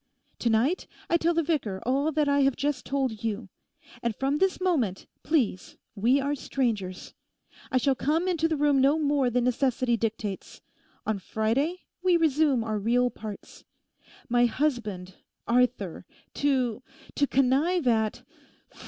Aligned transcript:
To 0.39 0.49
night 0.49 0.87
I 1.11 1.17
tell 1.17 1.35
the 1.35 1.43
vicar 1.43 1.79
all 1.85 2.11
that 2.11 2.27
I 2.27 2.39
have 2.39 2.55
just 2.55 2.87
told 2.87 3.23
you. 3.23 3.49
And 4.01 4.15
from 4.15 4.39
this 4.39 4.59
moment, 4.59 5.05
please, 5.21 5.77
we 5.93 6.19
are 6.19 6.33
strangers. 6.33 7.13
I 7.71 7.77
shall 7.77 7.93
come 7.93 8.27
into 8.27 8.47
the 8.47 8.57
room 8.57 8.81
no 8.81 8.97
more 8.97 9.29
than 9.29 9.43
necessity 9.43 9.97
dictates. 9.97 10.59
On 11.05 11.19
Friday 11.19 11.81
we 12.01 12.17
resume 12.17 12.63
our 12.63 12.79
real 12.79 13.11
parts. 13.11 13.63
My 14.27 14.47
husband—Arthur—to—to 14.47 17.27
connive 17.27 17.87
at... 17.87 18.23